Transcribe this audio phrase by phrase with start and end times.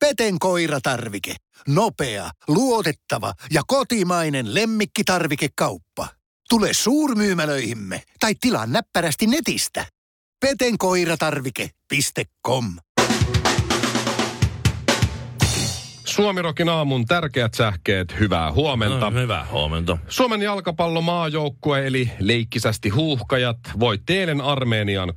[0.00, 1.34] Peten koiratarvike.
[1.68, 6.08] Nopea, luotettava ja kotimainen lemmikkitarvikekauppa.
[6.48, 9.86] Tule suurmyymälöihimme tai tilaa näppärästi netistä.
[10.40, 12.64] petenkoiratarvike.com
[16.04, 19.10] Suomirokin aamun tärkeät sähkeet, hyvää huomenta.
[19.10, 19.98] No, hyvää huomenta.
[20.08, 25.12] Suomen jalkapallomaajoukkue eli leikkisästi huuhkajat voitti eilen Armenian 3-0.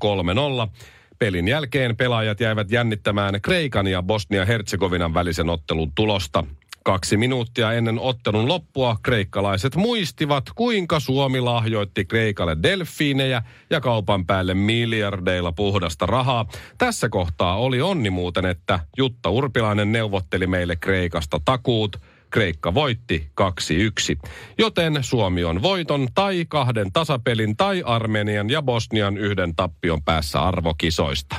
[1.23, 6.43] Pelin jälkeen pelaajat jäivät jännittämään Kreikan ja Bosnia-Herzegovinan välisen ottelun tulosta.
[6.83, 14.53] Kaksi minuuttia ennen ottelun loppua kreikkalaiset muistivat, kuinka Suomi lahjoitti Kreikalle delfiinejä ja kaupan päälle
[14.53, 16.45] miljardeilla puhdasta rahaa.
[16.77, 21.97] Tässä kohtaa oli onni muuten, että Jutta Urpilainen neuvotteli meille Kreikasta takuut.
[22.33, 24.29] Kreikka voitti 2-1.
[24.57, 31.35] Joten Suomi on voiton tai kahden tasapelin tai Armenian ja Bosnian yhden tappion päässä arvokisoista.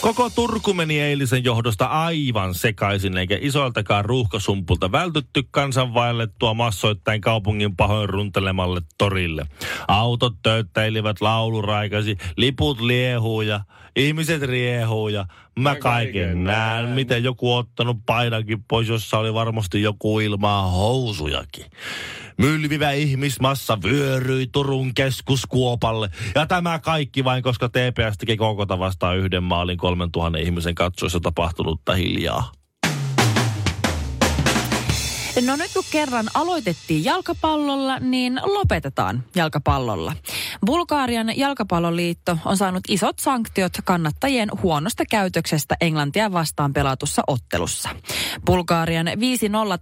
[0.00, 7.76] Koko Turku meni eilisen johdosta aivan sekaisin, eikä isoiltakaan ruuhkasumpulta vältytty kansan vaellettua massoittain kaupungin
[7.76, 9.46] pahoin runtelemalle torille.
[9.88, 13.60] Autot töyttäilivät lauluraikasi, liput liehuu ja
[13.96, 15.26] ihmiset riehuu ja
[15.58, 21.66] mä kaiken näen, miten joku ottanut paidankin pois, jossa oli varmasti joku ilmaa housujakin.
[22.38, 26.10] Mylvivä ihmismassa vyöryi Turun keskuskuopalle.
[26.34, 31.94] Ja tämä kaikki vain, koska TPS teki kokota vastaan yhden maalin 3000 ihmisen katsoessa tapahtunutta
[31.94, 32.52] hiljaa.
[35.44, 40.12] No nyt kun kerran aloitettiin jalkapallolla, niin lopetetaan jalkapallolla.
[40.66, 47.88] Bulgarian jalkapalloliitto on saanut isot sanktiot kannattajien huonosta käytöksestä Englantia vastaan pelatussa ottelussa.
[48.46, 49.10] Bulgarian 5-0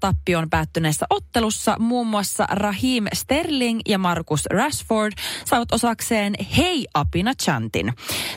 [0.00, 5.12] tappioon päättyneessä ottelussa muun muassa Rahim Sterling ja Marcus Rashford
[5.44, 7.92] saavat osakseen hei apina chantin.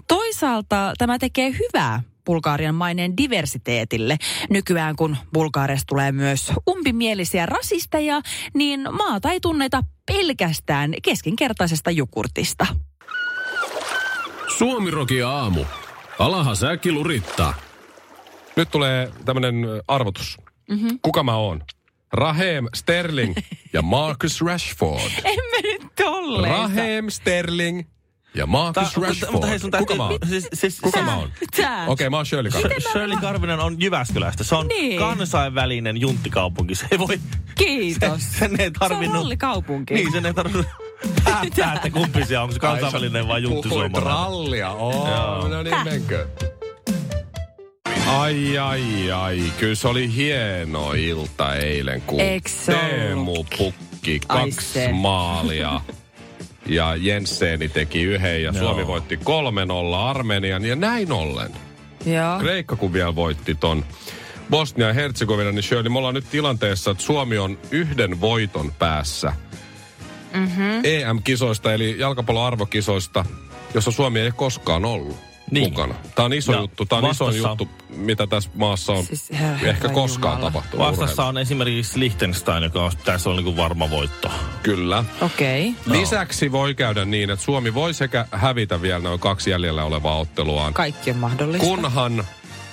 [0.07, 4.17] Toisaalta tämä tekee hyvää Bulgarian maineen diversiteetille.
[4.49, 8.21] Nykyään kun Bulgaariasta tulee myös umpimielisiä rasisteja,
[8.53, 12.67] niin maata ei tunneta pelkästään keskinkertaisesta jukurtista.
[14.57, 15.65] Suomiroki aamu.
[16.19, 17.53] Alaha säkki lurittaa.
[18.55, 19.55] Nyt tulee tämmönen
[19.87, 20.37] arvotus.
[20.69, 20.99] Mm-hmm.
[21.01, 21.63] Kuka mä oon?
[22.13, 23.35] Raheem Sterling
[23.73, 25.11] ja Marcus Rashford.
[25.23, 26.53] Emme nyt tolleen.
[26.53, 27.83] Raheem Sterling
[28.37, 29.31] ja Marcus Ta- Rashford.
[29.31, 30.17] mutta hei, sun täytyy- Kuka mä oon?
[30.29, 31.31] Siis, siis, Kuka sä- mä oon?
[31.47, 32.81] Okei, okay, mä oon Shirley Karvinen.
[32.91, 34.43] Shirley Karvinen on Jyväskylästä.
[34.43, 34.99] Se on Niin.
[34.99, 36.75] kansainvälinen junttikaupunki.
[36.75, 37.19] Se ei voi...
[37.55, 38.21] Kiitos.
[38.21, 39.15] Sen, sen ei Se on tarvinnut...
[39.21, 39.93] rallikaupunki.
[39.93, 40.65] Niin, sen ei tarvinnut
[41.23, 42.43] päättää, että kumpi se on.
[42.43, 44.19] Onko se kansainvälinen vai juntti Puhuit suomalainen.
[44.21, 44.71] rallia.
[44.71, 45.47] Oo, Joo.
[45.47, 46.27] no niin, menkö.
[48.07, 49.43] Ai, ai, ai.
[49.59, 54.91] Kyllä se oli hieno ilta eilen, kun se Teemu pukki kaksi se.
[54.93, 55.81] maalia.
[56.67, 58.63] Ja Jensseni teki yhden ja Joo.
[58.63, 59.19] Suomi voitti 3-0
[59.95, 60.65] Armenian.
[60.65, 61.51] Ja näin ollen,
[62.05, 62.39] Joo.
[62.39, 63.85] Kreikka kun vielä voitti ton
[64.49, 69.33] Bosnia ja Herzegovina, niin Shirley, me ollaan nyt tilanteessa, että Suomi on yhden voiton päässä
[70.33, 70.81] mm-hmm.
[70.83, 73.25] EM-kisoista, eli jalkapalloarvokisoista,
[73.73, 75.17] jossa Suomi ei koskaan ollut
[75.51, 75.69] Niin.
[75.69, 75.95] mukana.
[76.15, 79.67] Tämä on iso Ja juttu, tämä on iso juttu, mitä tässä maassa on Siis, herra
[79.67, 80.51] ehkä koskaan Jumala.
[80.51, 80.87] tapahtunut.
[80.87, 84.31] Vastassa on esimerkiksi Liechtenstein, joka on, tässä on niin kuin varma voitto.
[84.63, 85.03] Kyllä.
[85.21, 85.69] Okei.
[85.69, 85.99] Okay.
[85.99, 90.73] Lisäksi voi käydä niin, että Suomi voi sekä hävitä vielä noin kaksi jäljellä olevaa otteluaan,
[90.73, 91.67] Kaikki on mahdollista.
[91.67, 92.23] kunhan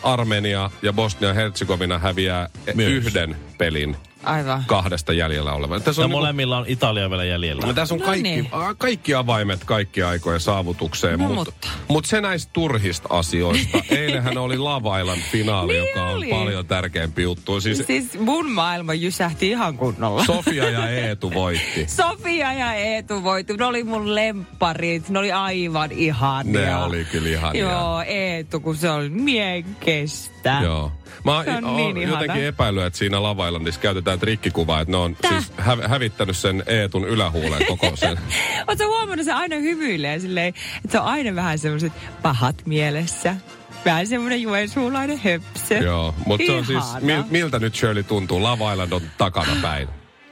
[0.03, 2.93] Armenia ja Bosnia-Herzegovina häviää Myös.
[2.93, 3.97] yhden pelin
[4.27, 4.65] Aivan.
[4.67, 5.83] kahdesta jäljellä olevan.
[5.83, 7.67] Tässä Ja on, niinku, molemmilla on Italia vielä jäljellä.
[7.67, 8.49] no, tässä on No kaikki, niin.
[8.53, 11.69] a- kaikki avaimet kaikki aikojen saavutukseen, No, mutta mutta.
[11.89, 13.79] mut se näistä turhista asioista.
[13.91, 16.29] Eilenhän oli Lava Island finaali, Niin joka on oli.
[16.31, 17.61] paljon tärkeämpi juttu.
[17.61, 20.25] Siis Siis mun maailma jysähti ihan kunnolla.
[20.25, 21.87] Sofia ja Eetu voitti.
[21.89, 23.57] Sofia ja Eetu voitu.
[23.57, 25.09] Ne oli mun lempparit.
[25.09, 26.61] Ne oli aivan ihania.
[26.61, 27.63] Ne oli kyllä ihania.
[27.71, 30.59] Joo, Eetu, kun se oli mien kestä.
[30.63, 30.93] Joo.
[31.25, 32.21] Mä oon on oon niin ihana.
[32.21, 35.31] jotenkin epäillyt, että siinä Lava Islandissa käytetään trikkikuvaa, että ne on Tää?
[35.31, 38.19] siis hä- hävittänyt sen Eetun ylähuulen koko sen.
[38.67, 41.93] Oletko huomannut, se aina hymyilee silleen, että se on aina vähän semmoiset
[42.23, 43.37] pahat mielessä.
[43.85, 45.75] Vähän semmoinen juensuulainen höpsö.
[45.75, 48.43] Joo, mutta se on siis, mil, miltä nyt Shirley tuntuu?
[48.43, 49.89] Lava Island on takana päin.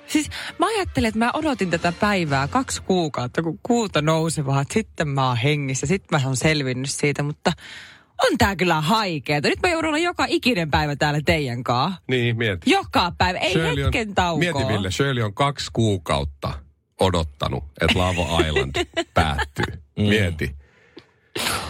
[0.07, 4.61] Siis mä ajattelin, että mä odotin tätä päivää kaksi kuukautta, kun kuuta nousevaa.
[4.61, 7.53] että Sitten mä oon hengissä, sitten mä oon selvinnyt siitä, mutta
[8.31, 9.49] on tää kyllä haikeeta.
[9.49, 11.99] Nyt mä joudun olla joka ikinen päivä täällä teidän kaa.
[12.09, 12.71] Niin, mieti.
[12.71, 14.39] Joka päivä, ei Shirley hetken on, taukoa.
[14.39, 16.53] Mieti Ville, Shirley on kaksi kuukautta
[17.01, 19.83] odottanut, että Lava Island päättyy.
[19.99, 20.05] Mm.
[20.05, 20.57] Mieti.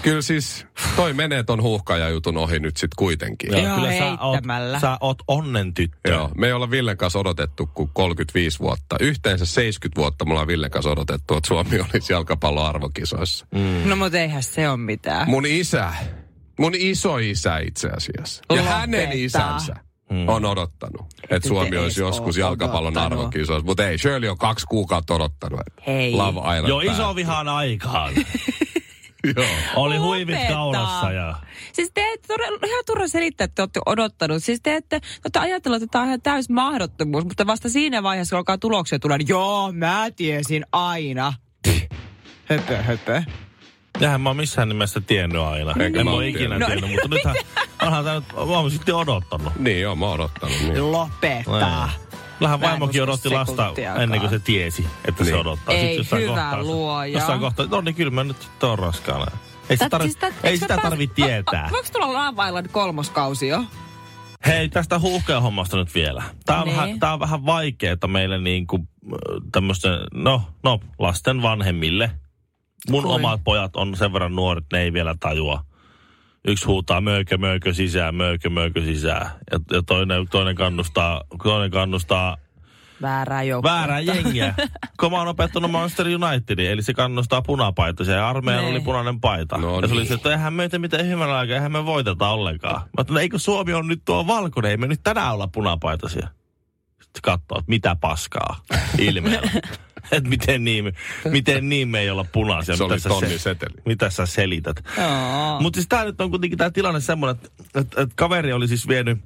[0.03, 0.67] Kyllä siis
[0.97, 3.53] toi menee ton huuhkajajutun ohi nyt sit kuitenkin.
[3.53, 4.41] Joo, kyllä sä oot,
[4.81, 6.11] sä oot onnen tyttö.
[6.11, 8.97] Joo, me ei olla Villen kanssa odotettu kuin 35 vuotta.
[9.01, 13.47] Yhteensä 70 vuotta me ollaan Villen kanssa odotettu, että Suomi olisi jalkapalloarvokisoissa.
[13.85, 15.31] No mutta eihän se ole mitään.
[15.31, 15.93] Mun isä,
[16.63, 18.43] Mun isoisä itse asiassa.
[18.51, 18.75] Ja Lopeta.
[18.77, 19.75] hänen isänsä
[20.11, 20.29] Mm.
[20.29, 23.67] on odottanut, että Suomi olisi joskus jalkapallon arvokisoissa.
[23.67, 25.61] Mutta ei, Shirley on kaksi kuukautta odottanut.
[25.87, 26.13] Hei.
[26.15, 28.13] Love Island Joo, iso vihan aikaan.
[29.37, 29.47] Joo.
[29.77, 30.53] Oli huivit Lopeta.
[30.55, 31.35] kaulassa ja...
[31.73, 34.45] Siis te ette todella- ihan turha selittää, että te olette odottanut.
[34.45, 38.03] Siis te ette, te olette ajatelleet, että tämä on ihan täys mahdottomuus, mutta vasta siinä
[38.03, 41.33] vaiheessa, kun alkaa tuloksia tulla, niin joo, mä tiesin aina.
[42.45, 43.23] Höpö, höpö.
[44.01, 45.71] Eihän mä oon missään nimessä tiennyt aina.
[45.81, 46.67] Enkä en mä mä oo ole ikinä tiennyt.
[46.69, 47.37] tiennyt, mutta nythän
[47.87, 49.53] onhan tää nyt, mä oon sitten odottanut.
[49.59, 50.57] Niin joo, mä oon odottanut.
[50.61, 50.75] Niin.
[52.41, 53.73] Mä en vaimokin odotti lasta
[54.03, 55.35] ennen kuin se tiesi, että Niin.
[55.35, 55.75] se odottaa.
[55.75, 57.13] Ei, Sitten jossain hyvä kohtaa, luoja.
[57.13, 59.27] Jossain kohtaa, no niin kyllä mä nyt sitten oon raskaana.
[59.71, 61.69] Ei, se Tät- tarvi, siis tät- ei sitä pääs- tarvi tietää.
[61.73, 63.65] Voiko tulla Love Island kolmoskausi jo?
[64.47, 66.23] Hei, tästä huuhkeen hommasta nyt vielä.
[66.47, 66.77] Tää on, Niin.
[66.77, 68.87] vähän, tää on vähän vaikeeta meille niinku
[69.53, 72.11] tämmöisten, no, no, lasten vanhemmille.
[72.91, 73.15] Mun Kuin?
[73.15, 75.65] omat pojat on sen verran nuoret, ne ei vielä tajua.
[76.45, 79.31] Yksi huutaa möykö, möykö sisään, möykö, möykö sisään.
[79.51, 82.37] Ja, ja toinen, toinen, kannustaa, toinen kannustaa
[83.03, 84.55] Väärää väärää jengiä.
[85.01, 88.15] Kun mä oon opettanut Manchester Unitedin, eli se kannustaa punapaitaisia.
[88.15, 89.59] Ja armeijan oli punainen paita.
[89.59, 90.09] No ja se oli niin.
[90.09, 92.81] se, että eihän meitä mitään hyvällä aikaa, eihän me voiteta ollenkaan.
[92.81, 96.29] Mä ajattelin, eikö Suomi on nyt tuo valkoinen, ei me nyt tänään olla punapaitaisia.
[97.03, 98.57] Sitten katsoo, että mitä paskaa
[98.99, 99.51] ilmeellä.
[100.13, 100.93] että miten niin, me-
[101.31, 102.77] miten niin me ei olla punaisia.
[102.77, 103.75] Se mitä oli sä seteli.
[103.87, 104.77] Mitä sä selität?
[105.61, 108.89] Mutta siis tää nyt on kuitenkin tämä tilanne semmoinen, että, että, että kaveri oli siis
[108.89, 109.19] vienyt,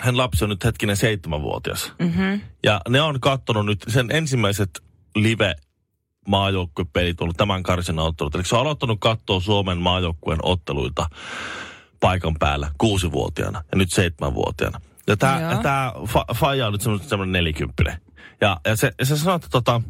[0.00, 1.92] hän lapsi on nyt hetkinen seitsemänvuotias.
[1.98, 2.40] Mm-hmm.
[2.64, 4.70] Ja ne on kattonut nyt sen ensimmäiset
[5.14, 5.54] live
[6.28, 8.34] maajoukkuepelit ollut tämän karsin ottelut.
[8.34, 11.08] Eli se on aloittanut katsoa Suomen maajoukkueen otteluita
[12.00, 14.80] paikan päällä kuusivuotiaana ja nyt seitsemänvuotiaana.
[15.06, 15.62] Ja tämä Joo.
[15.62, 18.00] tää fa, faija on nyt semmoinen, semmoinen nelikymppinen.
[18.40, 19.82] Ja, ja se, se sanoo, että tota,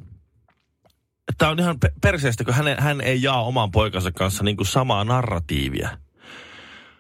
[1.39, 4.67] tämä on ihan pe- perseestä, kun hän, hän ei jaa oman poikansa kanssa niin kuin
[4.67, 5.89] samaa narratiivia.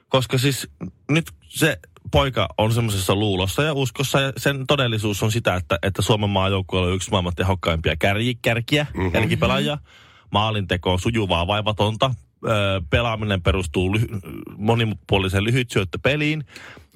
[0.08, 0.68] Koska siis
[1.10, 1.78] nyt se
[2.10, 6.88] poika on semmoisessa luulossa ja uskossa ja sen todellisuus on sitä, että, että Suomen maajoukkueella
[6.88, 9.12] on yksi maailman tehokkaimpia kärji, kärkiä, mm-hmm.
[9.12, 9.78] kärkipelaajia.
[10.32, 12.14] Maalinteko on sujuvaa, vaivatonta.
[12.46, 14.20] Öö, pelaaminen perustuu ly-
[14.56, 16.44] monipuoliseen lyhytsyöttöpeliin.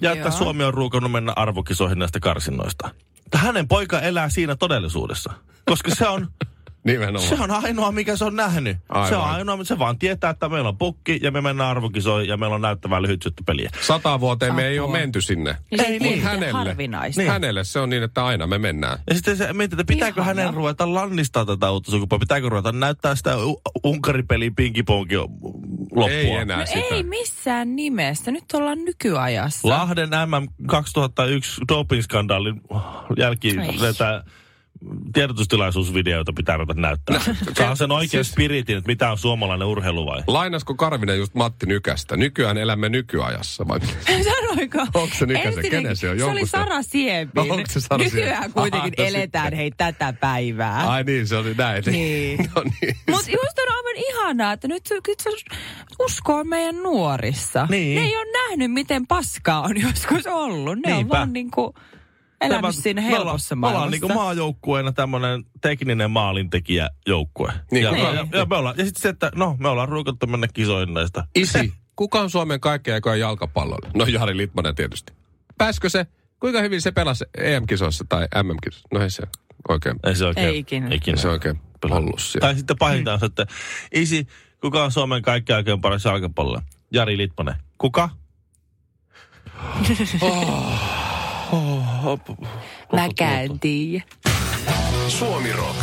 [0.00, 0.38] Ja että Joo.
[0.38, 2.90] Suomi on ruukannut mennä arvokisoihin näistä karsinnoista.
[3.32, 5.32] Mutta hänen poika elää siinä todellisuudessa.
[5.66, 6.28] Koska se on,
[6.84, 7.28] Nimenomaan.
[7.28, 8.76] se on ainoa, mikä se on nähnyt.
[8.88, 9.08] Aivan.
[9.08, 12.36] Se on ainoa, se vaan tietää, että meillä on pukki ja me mennään arvokisoihin ja
[12.36, 13.70] meillä on näyttävää lyhytsyöttöpeliä.
[13.80, 14.90] Sata vuoteen me ei Apua.
[14.90, 15.56] ole menty sinne.
[15.70, 17.20] Ei Mut niin, hänelle, harvinaista.
[17.20, 17.30] niin.
[17.32, 18.98] hänelle se on niin, että aina me mennään.
[19.08, 20.40] Ja sitten se mietit, että pitääkö Ihana.
[20.42, 22.20] hänen ruveta lannistaa tätä uutta sukupolvea?
[22.20, 25.14] Pitääkö ruveta näyttää sitä U- Unkaripeliin pinkiponki
[25.94, 26.10] loppua?
[26.10, 26.80] Ei enää No sitä.
[26.94, 28.30] ei missään nimessä.
[28.30, 29.68] Nyt ollaan nykyajassa.
[29.68, 32.62] Lahden MM 2001 dopingskandaalin
[33.16, 33.56] jälki Ei.
[35.12, 37.20] Tiedotustilaisuusvideoita pitää ruveta näyttää.
[37.58, 40.22] Saa sen oikein Siis- spiritin, että mitä on suomalainen urheilu vai?
[40.26, 42.16] Lainasko Karvinen just Matti Nykästä?
[42.16, 43.80] Nykyään elämme nykyajassa vai?
[44.50, 44.78] Sanoiko?
[44.94, 45.70] Onko se Nykäsen?
[45.70, 46.18] Kenen se on?
[46.18, 47.40] Se oli se- Sara Siepin.
[47.52, 48.18] Onko se Sara Siepin?
[48.18, 49.58] Nykyään kuitenkin Aha, no eletään sitten.
[49.58, 50.90] hei tätä päivää.
[50.90, 51.84] Ai niin, se oli näin.
[51.86, 52.38] Niin.
[52.56, 52.96] no niin.
[53.10, 55.30] Mutta just on aivan ihanaa, että nyt, nyt se
[56.00, 57.66] uskoo meidän nuorissa.
[57.70, 58.00] Niin.
[58.00, 60.78] Ne ei ole nähnyt, miten paskaa on joskus ollut.
[60.78, 60.98] Ne Niinpä.
[61.00, 61.74] on vaan niinku
[62.40, 64.06] elänyt Tämä- siinä me ollaan- helpossa Me ollaan maailmassa.
[64.06, 67.52] niinku maajoukkueena tämmöinen tekninen maalintekijäjoukkue.
[67.70, 70.26] Niin, ja, kuka- ja, ja, me ollaan, ja sitten se, että no, me ollaan ruukattu
[70.26, 71.24] mennä kisoihin näistä.
[71.34, 73.90] Isi, kuka on Suomen kaikkein aikojen jalkapallolla?
[73.94, 75.12] No Jari Litmanen tietysti.
[75.58, 76.06] Pääskö se,
[76.40, 78.88] kuinka hyvin se pelasi EM-kisoissa tai MM-kisoissa?
[78.92, 79.22] No ei se
[79.68, 80.48] oikein, Ei se oikein.
[80.48, 80.88] Ei ikinä.
[80.94, 81.16] ikinä.
[81.16, 81.60] se oikein
[81.90, 82.46] ollut siellä.
[82.46, 83.46] Tai sitten pahinta on se, että
[83.94, 84.26] isi,
[84.60, 86.60] kuka on Suomen kaikkein aikojen paras jalkapallo?
[86.92, 87.54] Jari Litmanen.
[87.78, 88.08] Kuka?
[89.80, 90.90] Mäkään
[93.42, 94.04] en tiedä.
[95.08, 95.76] Suomi Rock.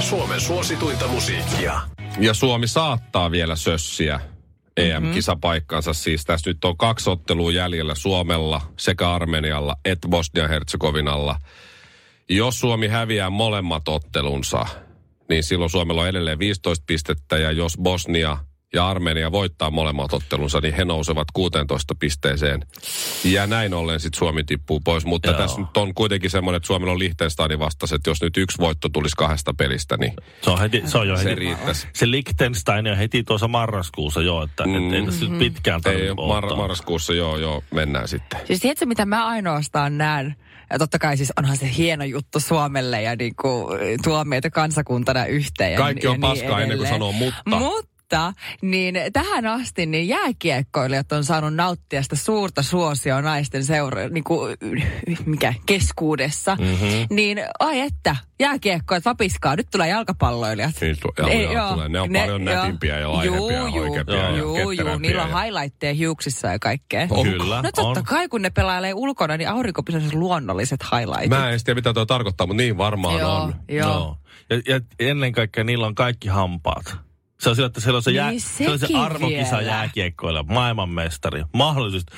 [0.00, 1.80] Suomen suosituinta musiikkia.
[2.18, 4.20] Ja Suomi saattaa vielä sössiä
[4.76, 5.92] EM-kisapaikkansa.
[5.92, 11.36] Siis tässä nyt on kaksi ottelua jäljellä Suomella sekä Armenialla että Bosnia-Herzegovinalla.
[12.28, 14.66] Jos Suomi häviää molemmat ottelunsa,
[15.28, 17.38] niin silloin Suomella on edelleen 15 pistettä.
[17.38, 18.36] Ja jos Bosnia
[18.74, 22.60] ja Armenia voittaa molemmat ottelunsa, niin he nousevat 16 pisteeseen.
[23.24, 25.04] Ja näin ollen sitten Suomi tippuu pois.
[25.04, 25.38] Mutta Joo.
[25.38, 27.96] tässä nyt on kuitenkin semmoinen, että Suomella on Liechtensteinin vastaiset.
[27.96, 30.12] että Jos nyt yksi voitto tulisi kahdesta pelistä, niin
[30.42, 31.34] Se on, heti, se on jo se heti.
[31.34, 31.88] riittäisi.
[31.94, 34.88] Se Liechtenstein on heti tuossa marraskuussa jo, että mm.
[34.88, 38.40] et, ei tässä nyt pitkään Ei, tarvitse mar- marraskuussa joo, joo, mennään sitten.
[38.46, 40.36] Siis tiedätkö, mitä mä ainoastaan näen?
[40.72, 43.68] Ja totta kai siis onhan se hieno juttu Suomelle ja niinku,
[44.04, 45.72] tuo meitä kansakuntana yhteen.
[45.72, 46.94] Ja Kaikki on ja niin paskaa ennen kuin edelleen.
[46.94, 47.42] sanoo mutta.
[47.46, 54.08] Mutta Mutta niin tähän asti niin jääkiekkoilijat on saanut nauttia sitä suurta suosioa naisten seura,
[54.08, 54.56] niin kuin,
[55.26, 56.56] mikä, keskuudessa.
[56.60, 57.06] Mm-hmm.
[57.16, 60.74] Niin ai että, jääkiekkoit vapiskaa, nyt tulee jalkapalloilijat.
[60.80, 61.72] Niin, tu- joo, Ei, joo, joo.
[61.72, 61.88] tulee.
[61.88, 62.54] Ne on Ne- paljon joo.
[62.56, 65.94] nätimpiä ja laihempia ja Juu, oikeampia juu, ja Juu, juu, ketterämpiä niillä on ja- highlightteja
[65.94, 67.08] hiuksissa ja kaikkea.
[67.22, 68.04] Kyllä, No totta on.
[68.04, 71.30] kai, kun ne pelailee ulkona, niin aurinko pitäisi luonnolliset highlightit.
[71.30, 73.54] Mä en tiedä, mitä tuo tarkoittaa, mutta niin varmaan joo, on.
[73.68, 73.88] joo.
[73.88, 74.16] Joo.
[74.50, 76.96] Ja, ja ennen kaikkea niillä on kaikki hampaat.
[77.40, 79.62] Se on sillä, että siellä on se, jää, Niin siellä on se arvokisa vielä.
[79.70, 82.12] jääkiekkoilla, maailmanmestari, mahdollisesti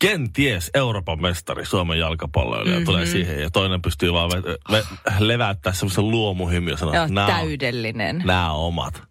[0.00, 2.84] kenties Euroopan mestari Suomen jalkapalloilija mm-hmm.
[2.86, 7.14] tulee siihen ja toinen pystyy vaan ve- ve- leväyttää semmoisen luomuhymyä ja sanoa, Joo, että
[7.14, 8.22] nämä on, täydellinen.
[8.24, 9.02] nämä on omat.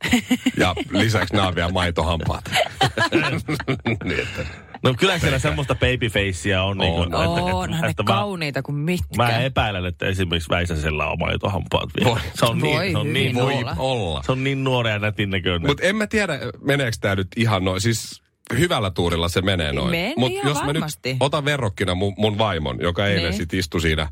[0.57, 2.51] Ja lisäksi nämä on vielä maitohampaat.
[4.03, 4.68] niin, että.
[4.83, 6.77] No kyllä siellä semmoista babyfacea on.
[6.77, 9.07] Niin kuin, Onhan ne kauniita kuin mitkä.
[9.17, 12.09] Mä, mä epäilen, että esimerkiksi Väisäsellä on maitohampaat vielä.
[12.11, 13.75] Voi- se on voi niin, se on niin, Voi olla.
[13.77, 14.23] olla.
[14.25, 15.67] se on niin nuori ja nätin näköinen.
[15.69, 17.81] Mutta en mä tiedä, meneekö tämä nyt ihan noin.
[17.81, 18.21] Siis
[18.57, 19.91] hyvällä tuurilla se menee noin.
[19.91, 21.13] Menee Mut ihan jos mä varmasti.
[21.13, 23.33] nyt otan verrokkina mun, mun vaimon, joka eilen Niin.
[23.37, 24.09] sit istui siinä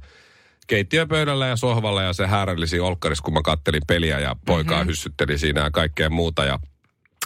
[0.68, 4.88] keittiöpöydällä ja sohvalla ja se häärellisi olkkarissa, kun mä kattelin peliä ja poikaa mm-hmm.
[4.90, 6.46] hyssytteli siinä ja kaikkea muuta.
[6.46, 6.60] Ja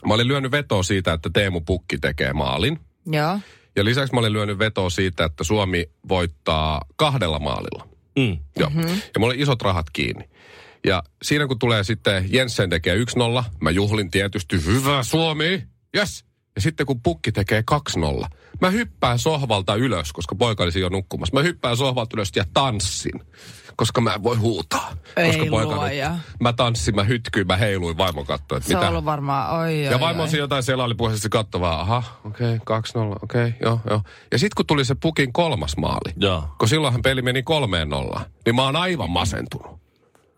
[0.07, 2.79] mä olin lyönyt vetoa siitä, että Teemu Pukki tekee maalin.
[3.05, 3.39] Joo.
[3.75, 7.87] Ja lisäksi mä olin lyönyt vetoa siitä, että Suomi voittaa kahdella maalilla.
[8.19, 8.37] Mm.
[8.59, 8.69] Joo.
[8.69, 8.89] Mm-hmm.
[8.89, 10.29] Ja mulla oli isot rahat kiinni.
[10.85, 15.63] Ja siinä kun tulee sitten Jensen tekee 1-0, mä juhlin tietysti, hyvä Suomi,
[15.97, 16.25] yes.
[16.55, 17.63] Ja sitten kun pukki tekee
[18.23, 18.27] 2-0,
[18.61, 21.33] mä hyppään sohvalta ylös, koska poika olisi jo nukkumassa.
[21.35, 23.21] Mä hyppään sohvalta ylös ja tanssin,
[23.75, 24.97] koska mä en voi huutaa.
[25.17, 26.09] Ei koska poika luoja.
[26.09, 28.85] nyt, mä tanssin, mä hytkyin, mä heiluin, vaimo katsoi, että Se mitä.
[28.87, 30.29] on ollut varmaan, oi, oi, Ja vaimo oi.
[30.29, 34.01] siinä jotain selailipuheessa katsoi vaan, aha, okei, okay, 2-0, okei, okay, joo, joo.
[34.31, 36.43] Ja sitten kun tuli se pukin kolmas maali, Joo.
[36.59, 39.80] kun silloinhan peli meni kolmeen nollaan, niin mä oon aivan masentunut.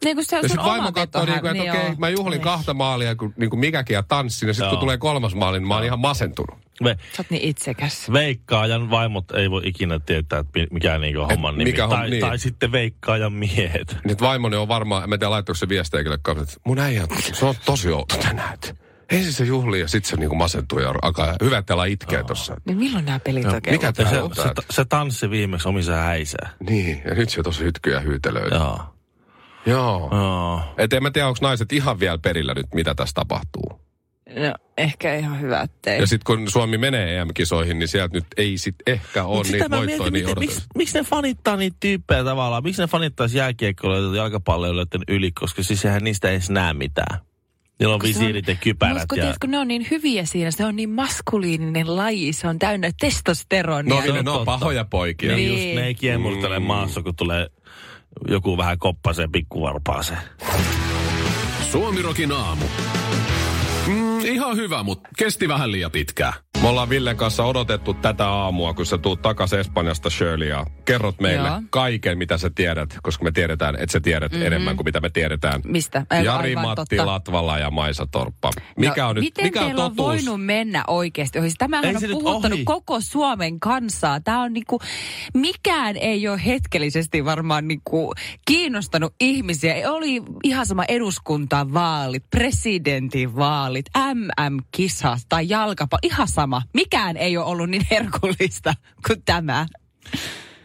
[0.04, 1.96] Niin kuin se Ja sun sitten oma vaimo katsoo, vetohan, niinku, että niin okei, okay,
[1.98, 2.42] mä juhlin Niin.
[2.42, 4.48] kahta maalia, kun niinku mikäkin ja tanssin.
[4.48, 6.58] Ja sitten kun tulee kolmas maali, niin mä oon ihan masentunut.
[6.82, 8.12] Me, Sä oot niin itsekäs.
[8.14, 11.70] veikkaajan vaimot ei voi ikinä tietää, että mi- mikä niinku on homman nimi.
[11.72, 12.22] mikä on- tai, niin.
[12.22, 13.98] tai sitten veikkaajan miehet.
[14.06, 17.08] Nyt vaimoni on varmaan, mä en tiedä laittoiko se viestiä eikä kanssa, että mun äijä,
[17.34, 18.58] se on tosi outo tänään.
[19.12, 22.56] Ensin se juhlii ja sitten se niinku masentuu ja alkaa hyvä, että älä itkee tossa.
[22.66, 25.96] Niin milloin nämä pelit oikein mikä Ja tää se, on se, se tanssi viimeksi omissa
[25.96, 26.50] häisää.
[26.70, 28.50] Niin, ja nyt se tosi hytkyy ja hyytelöi.
[28.52, 28.93] Joo.
[29.66, 30.10] Joo.
[30.12, 30.62] Joo.
[30.78, 33.84] Et en mä tiedä, onko naiset ihan vielä perillä nyt, mitä tässä tapahtuu.
[34.36, 36.00] No, ehkä ihan hyvä, ettei.
[36.00, 39.70] Ja sitten kun Suomi menee EM-kisoihin, niin sieltä nyt ei sit ehkä ole Mut niitä
[39.70, 42.64] voittoja mietin, niin miten, miksi, miksi ne fanittaa niitä tyyppejä tavallaan?
[42.64, 47.20] Miksi ne fanittaisi jääkiekkoilijoita jalkapalloilijoiden yli, koska siis eihän niistä edes näe mitään.
[47.80, 48.94] Niillä on Kun visiirit ja kypärät.
[48.94, 49.22] Musta, Ja...
[49.22, 50.52] tiedätkö, ne on niin hyviä siinä.
[50.52, 52.34] Se on niin maskuliininen laji.
[52.34, 53.96] Se on täynnä testosteronia.
[53.96, 54.46] No, niin, ne on totta.
[54.46, 55.36] pahoja poikia.
[55.36, 55.66] Niin, Niin.
[55.68, 56.66] just, ne ei kiemurtele Mm.
[56.66, 57.48] maassa, kun tulee
[58.28, 60.20] joku vähän koppaseen pikkuvarpaaseen.
[61.72, 62.66] Suomirokin aamu.
[64.24, 66.34] Mm, ihan hyvä, mutta kesti vähän liian pitkään.
[66.62, 71.22] Me ollaan Villen kanssa odotettu tätä aamua, kun sä tuut takaisin Espanjasta, Shirley, ja kerrot
[71.22, 71.62] meille Joo.
[71.70, 74.48] kaiken, mitä sä tiedät, koska me tiedetään, että sä tiedät mm-hmm.
[74.48, 75.62] enemmän kuin mitä me tiedetään.
[75.66, 76.06] Mistä?
[76.10, 77.12] Aivan, Jari aivan Matti totta.
[77.12, 78.52] Latvala ja Maisa Torppa.
[78.78, 80.08] Mikä no, on nyt, miten mikä on teillä on totuus?
[80.08, 81.50] voinut mennä oikeasti ohi?
[81.58, 82.66] Tämähän Ei on puhuttanut ohi.
[82.66, 84.20] koko Suomen kansaa.
[84.20, 84.80] Tämä on niinku,
[85.34, 88.14] mikään ei ole hetkellisesti varmaan niinku
[88.48, 89.92] kiinnostanut ihmisiä.
[89.92, 96.00] Oli ihan sama eduskuntavaalit, presidentinvaalit, MM-kisat tai jalkapallo.
[96.04, 96.62] Ihan sama.
[96.74, 98.74] Mikään ei ole ollut niin herkullista
[99.08, 99.66] kuin tämä.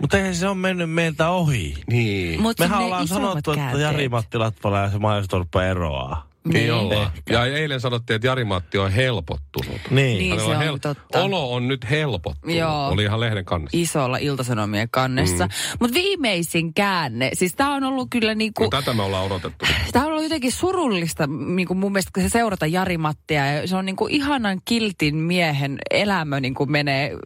[0.01, 1.75] Mutta eihän se on mennyt meiltä ohi.
[1.91, 2.43] Niin.
[2.43, 3.83] Mut Mehän ollaan sanottu, että käänteet.
[3.83, 6.28] Jari Matti Latvala ja se Maistorppa eroaa.
[6.53, 6.73] Niin Niin.
[6.73, 7.11] ollaan.
[7.31, 9.81] Ja eilen sanottiin, että Jari Matti on helpottunut.
[9.91, 10.19] Niin.
[10.19, 10.41] Niin.
[10.41, 11.23] Se on totta.
[11.23, 12.57] Olo on nyt helpottunut.
[12.57, 12.89] Joo.
[12.89, 13.79] Oli ihan lehden kannessa.
[13.79, 15.47] Isolla iltasanomien kannessa.
[15.47, 15.53] Mm.
[15.81, 18.63] Mutta viimeisin käänne, siis tämä on ollut kyllä niinku...
[18.65, 19.67] No, tätä me ollaan odotettu.
[19.93, 23.47] Tämä on ollut jotenkin surullista niin kuin mun mielestä, kun se seurata Jari Mattia.
[23.47, 27.17] Ja se on niin kuin ihanan kiltin miehen elämä niin kuin menee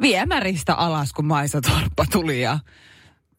[0.00, 2.58] viemäristä alas, kun Maisa Torppa tuli ja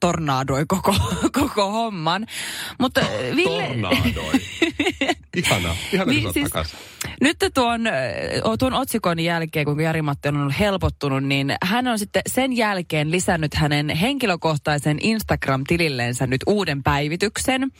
[0.03, 0.95] tornaadoi koko,
[1.39, 2.25] koko homman.
[2.79, 3.67] Mutta äh, Ville...
[3.67, 4.33] Tornaadoi.
[5.37, 5.75] Ihana.
[5.93, 6.51] Ihana, Niin, siis-.
[7.21, 7.93] Nyt tuon, äh,
[8.59, 13.11] tuon otsikon jälkeen, kun Jari Matti on ollut helpottunut, niin hän on sitten sen jälkeen
[13.11, 17.71] lisännyt hänen henkilökohtaisen Instagram-tililleensä nyt uuden päivityksen.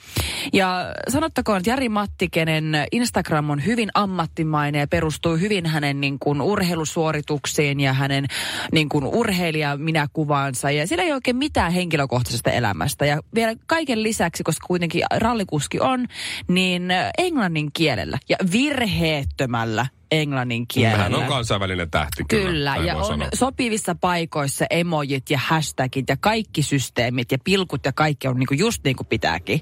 [0.52, 6.18] Ja sanottakoon, että Jari Matti, kenen Instagram on hyvin ammattimainen ja perustuu hyvin hänen niin
[6.18, 8.26] kuin, urheilusuorituksiin ja hänen
[8.72, 10.70] niin kuin, urheilija minä kuvaansa.
[10.70, 11.72] Ja siellä ei oikein mitään
[12.14, 13.06] henkilökohtaisesta elämästä.
[13.06, 16.06] Ja vielä kaiken lisäksi, koska kuitenkin rallikuski on,
[16.48, 21.02] niin englannin kielellä ja virheettömällä englannin kielellä.
[21.02, 22.46] Hän on kansainvälinen tähti kyllä.
[22.46, 23.28] Kyllä, ja on sanoa.
[23.34, 28.84] sopivissa paikoissa emojit ja hashtagit ja kaikki systeemit ja pilkut ja kaikki on niinku just
[28.84, 29.60] niin kuin pitääkin.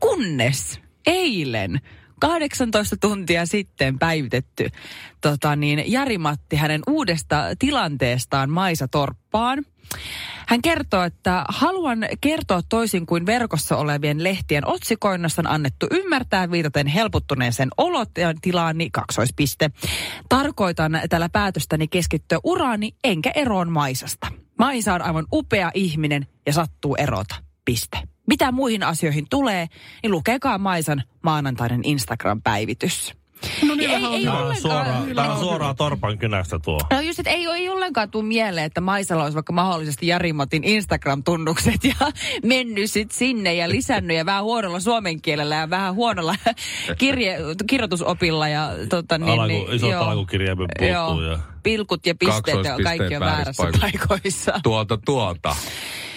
[0.00, 1.80] Kunnes eilen
[2.18, 4.70] 18 tuntia sitten päivitetty
[5.20, 9.64] tota niin, Jari-Matti hänen uudesta tilanteestaan Maisa Torppaan.
[10.46, 16.86] Hän kertoo, että haluan kertoa toisin kuin verkossa olevien lehtien otsikoinnassa on annettu ymmärtää viitaten
[16.86, 19.70] helpottuneeseen olotilaani kaksoispiste.
[20.28, 24.26] Tarkoitan tällä päätöstäni keskittyä uraani enkä eroon Maisasta.
[24.58, 27.34] Maisa on aivan upea ihminen ja sattuu erota.
[27.64, 27.98] Piste.
[28.28, 29.66] Mitä muihin asioihin tulee,
[30.02, 33.17] niin lukekaa Maisan maanantainen Instagram-päivitys.
[33.68, 34.56] No niin, Ei- ei- ei Tämä on ollenkaan.
[34.62, 36.80] suoraan, tämä on suoraan torpan kynästä tuo.
[36.90, 41.84] No just, että ei, ei ollenkaan tule mieleen, että Maisalla olisi vaikka mahdollisesti Jari-Matin Instagram-tunnukset
[41.84, 46.34] ja mennyt sit sinne ja lisännyt ja vähän huonolla suomen kielellä ja vähän huonolla
[46.98, 50.04] kirje, kirjoitusopilla ja tota niin, Alaku, niin isot joo.
[50.04, 51.20] alkukirjaimet puuttuu.
[51.20, 51.30] Joo.
[51.32, 51.38] Ja...
[51.62, 54.06] Pilkut ja pisteet ja kaikki on väärässä paikoissa.
[54.08, 54.60] paikoissa.
[54.62, 55.56] Tuolta, tuolta.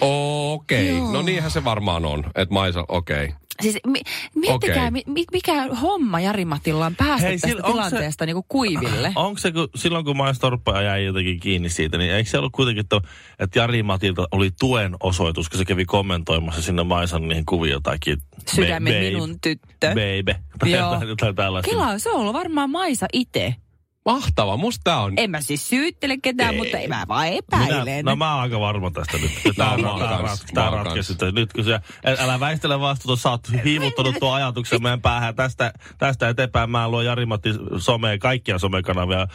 [0.00, 0.90] Okei.
[0.92, 0.98] Okay.
[0.98, 1.12] Joo.
[1.12, 2.24] No niinhän se varmaan on.
[2.34, 3.24] Että Maisa, okei.
[3.24, 3.36] Okay.
[3.62, 4.00] Siis mi,
[4.34, 5.02] miettikää, Okei.
[5.06, 9.12] mi, mikä homma Jari-Matilla on päästä Hei, tästä onko se- tilanteesta niinku kuiville.
[9.16, 12.52] Onko se, kun, silloin kun Mais Torppa jäi jotenkin kiinni siitä, niin eikö se ollut
[12.52, 13.00] kuitenkin, että,
[13.38, 18.18] että Jari Matilta oli tuen osoitus, kun se kävi kommentoimassa sinne Maisan niihin kuvioon jotakin.
[18.54, 19.88] Sydämen babe, minun tyttö.
[19.88, 20.34] Baby.
[20.58, 20.92] Tai Joo.
[20.92, 21.70] jotain, jotain tällaista.
[21.70, 23.54] Kela, se on ollut varmaan Maisa itse.
[24.04, 24.56] Mahtava.
[24.56, 25.12] Musta tää on...
[25.16, 26.58] En mä siis syyttele ketään, Ei.
[26.58, 28.04] mutta mä vaan Minä, epäilen.
[28.04, 29.30] no mä oon aika varma tästä nyt.
[29.56, 31.14] Tämä, kans, tämä, mä oon ratkesi.
[31.32, 35.34] Nyt kun se, äl- älä väistele vastuuta, sä oot hiivuttanut tuon ajatuksen meidän päähän.
[35.34, 39.26] Tästä, tästä eteenpäin mä luon Jari-Matti somea, kaikkia somekanavia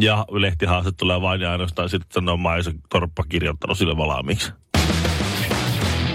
[0.00, 4.52] ja lehtihaaste tulee vain ja ainoastaan sitten sanoo Maisa Torppa kirjoittanut sille valmiiksi.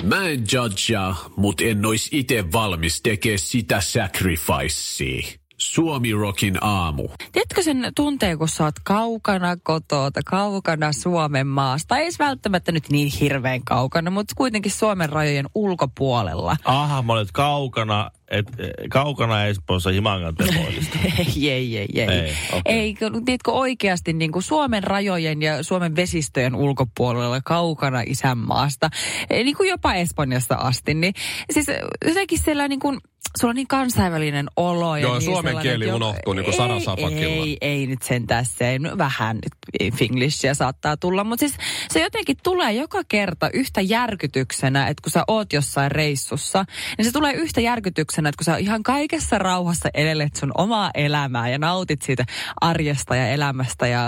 [0.03, 5.40] Mä en judgea, mut en ois ite valmis tekee sitä sacrificea.
[5.62, 7.08] Suomi Rockin aamu.
[7.32, 11.98] Tiedätkö sen tunteen, kun sä oot kaukana kotoa, kaukana Suomen maasta?
[11.98, 16.58] Ei välttämättä nyt niin hirveän kaukana, mutta kuitenkin Suomen rajojen ulkopuolella.
[16.65, 20.98] Aha, mä olet kaukana, et, eh, kaukana Espoossa Himangan tepoilista.
[21.38, 21.89] ei, ei, ei.
[21.96, 22.80] Ei, Ei, okei.
[22.80, 28.89] ei tiedätkö oikeasti niin kuin Suomen rajojen ja Suomen vesistöjen ulkopuolella kaukana isänmaasta,
[29.30, 30.94] niin kuin jopa Espanjasta asti.
[30.94, 31.13] Niin,
[31.51, 31.68] siis
[32.08, 33.00] jotenkin siellä niin kuin,
[33.39, 34.95] sulla on niin kansainvälinen olo.
[34.95, 37.45] Ja Joo, niin suomen kieli jo- unohtuu niin kuin sarasapakilla.
[37.45, 38.65] Ei, ei nyt sen tässä.
[38.97, 41.57] Vähän nyt finglishia saattaa tulla, mutta siis
[41.89, 46.65] se jotenkin tulee joka kerta yhtä järkytyksenä, että kun sä oot jossain reissussa,
[46.98, 51.50] niin se tulee yhtä järkytyksenä, että kun sä ihan kaikessa rauhassa elelet sun omaa elämää
[51.50, 52.25] ja nautit siitä
[52.61, 54.07] arjesta ja elämästä ja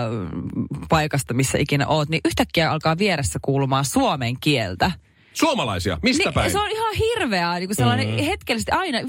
[0.89, 4.91] paikasta, missä ikinä oot, niin yhtäkkiä alkaa vieressä kuulumaan suomen kieltä.
[5.33, 5.97] Suomalaisia.
[6.03, 6.51] Mistä Niin, päin?
[6.51, 8.17] se on ihan hirveää, niin kuin sellainen mm.
[8.25, 8.99] hetkellisesti aina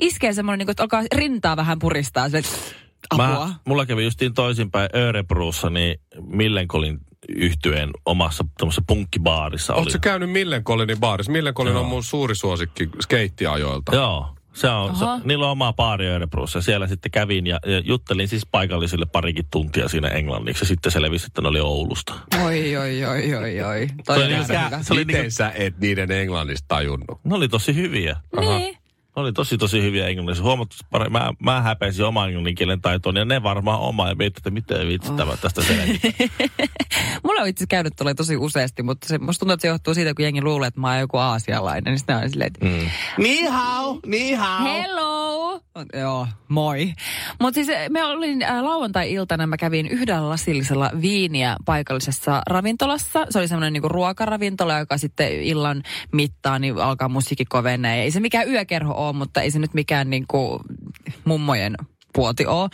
[0.00, 2.26] iskee semmoinen, niin kuin, että alkaa rintaa vähän puristaa.
[2.26, 2.50] Että
[3.10, 3.46] apua.
[3.46, 9.78] Mä, mulla kävi justiin toisinpäin Örebruussa, niin Millenkolin yhtyeen omassa tämmöisessä punkkibaarissa oli.
[9.78, 11.32] Oletko sä käynyt Millencolinin baarissa?
[11.32, 11.82] Millencolin Joo.
[11.82, 13.94] on mun suuri suosikki skeittiajoilta.
[13.94, 14.35] Joo.
[14.56, 15.20] Se on, se, Aha.
[15.24, 16.60] niillä on oma baari Örebruussa.
[16.62, 20.62] Siellä sitten kävin ja, ja juttelin siis paikallisille parikin tuntia siinä englanniksi.
[20.64, 22.14] Ja sitten selvisi, että ne oli Oulusta.
[22.44, 23.86] Oi, oi, oi, oi, oi.
[24.06, 24.82] Toi Toi oli mikä- hyvä.
[24.82, 27.20] se oli Miten niinku- sä et niiden englannista tajunnut?
[27.24, 28.16] Ne oli tosi hyviä.
[28.40, 28.76] Niin.
[29.16, 30.44] Ne oli tosi tosi hyviä englannissa.
[30.44, 34.08] Huomattavasti pare- mä, mä häpesin oman englannin kielen taitoon ja ne varmaan oma.
[34.08, 35.16] Ja mietin, että miten vitsi Oh.
[35.16, 36.08] tämä tästä selvitä.
[37.24, 40.14] Mulla on itse käynyt tuolla tosi useasti, mutta se, musta tuntuu, että se johtuu siitä,
[40.14, 41.84] kun jengi luulee, että mä oon joku aasialainen.
[41.84, 42.90] Niin sitten on silleen, että Mm.
[43.24, 44.64] Ni hao, ni hao.
[44.64, 45.36] hello!
[45.94, 46.92] Joo, moi.
[47.40, 53.26] Mutta siis me olin äh, lauantai-iltana, mä kävin yhdellä lasillisella viiniä paikallisessa ravintolassa.
[53.30, 58.02] Se oli semmoinen niinku ruokaravintola, joka sitten illan mittaan niin alkaa musiikki kovenee.
[58.02, 60.60] Ei se mikään yökerho ole, mutta ei se nyt mikään niinku
[61.24, 61.74] mummojen
[62.16, 62.68] puoti oo.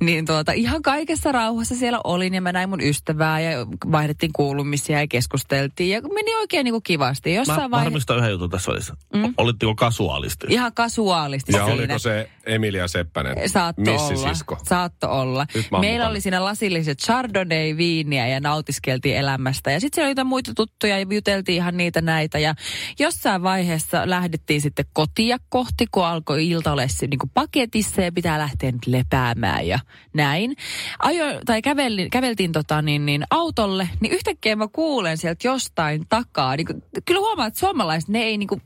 [0.00, 5.00] Niin tuota, ihan kaikessa rauhassa siellä olin ja mä näin mun ystävää ja vaihdettiin kuulumisia
[5.00, 7.34] ja keskusteltiin ja meni oikein niinku kivasti.
[7.34, 8.94] Jossain Mä vaiheessa varmistan yhden jutun tässä välissä.
[9.14, 9.34] Mm.
[9.38, 10.46] Olitteko kasuaalisti?
[10.50, 11.74] ihan kasuaalisti Ja siinä.
[11.74, 13.48] oliko se Emilia Seppänen?
[13.48, 14.58] Saatto olla.
[14.64, 15.46] Saatto olla.
[15.80, 19.70] Meillä oli siinä lasilliset Chardonnay-viiniä ja nautiskeltiin elämästä.
[19.70, 22.38] Ja sitten siellä oli jotain muita tuttuja ja juteltiin ihan niitä näitä.
[22.38, 22.54] Ja
[22.98, 28.38] jossain vaiheessa lähdettiin sitten kotia kohti, kun alkoi ilta olla niin kuin paketissa ja pitää
[28.38, 29.78] lähteä nyt lepäämään ja
[30.14, 30.56] näin.
[30.98, 36.56] Ajo, tai kävelin, käveltiin tota niin, niin autolle, niin yhtäkkiä mä kuulen sieltä jostain takaa.
[36.56, 38.62] Niin kuin, kyllä huomaa, että suomalaiset, ne ei niin kuin,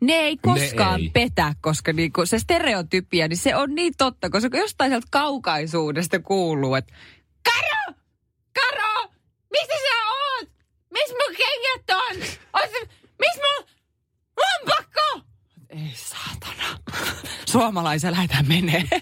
[0.00, 1.10] ne ei koskaan ei.
[1.10, 6.74] petä, koska niinku se stereotypia, niin se on niin totta, koska jostain sieltä kaukaisuudesta kuuluu,
[6.74, 6.92] että
[7.44, 7.94] Karo!
[8.54, 9.12] Karo!
[9.50, 10.48] Missä sä oot?
[10.92, 12.16] Missä mun kengät on?
[13.20, 13.66] missä mun
[14.36, 15.28] lompakko?
[15.68, 16.78] Ei saatana.
[17.52, 19.01] Suomalaisia lähdetään menee.